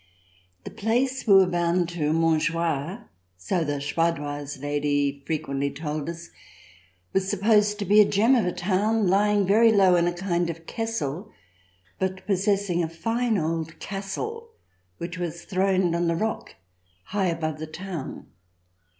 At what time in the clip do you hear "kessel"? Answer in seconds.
10.65-11.31